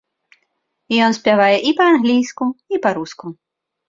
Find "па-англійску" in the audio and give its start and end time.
1.81-2.47